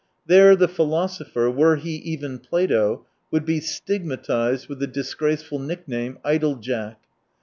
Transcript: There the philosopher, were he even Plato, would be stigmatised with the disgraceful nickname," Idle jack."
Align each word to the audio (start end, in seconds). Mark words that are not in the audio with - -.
There 0.25 0.55
the 0.55 0.67
philosopher, 0.67 1.47
were 1.51 1.75
he 1.75 1.97
even 1.97 2.39
Plato, 2.39 3.05
would 3.29 3.45
be 3.45 3.59
stigmatised 3.59 4.67
with 4.67 4.79
the 4.79 4.87
disgraceful 4.87 5.59
nickname," 5.59 6.17
Idle 6.33 6.55
jack." 6.55 6.99